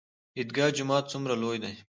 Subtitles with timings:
[0.37, 1.73] عیدګاه جومات څومره لوی دی؟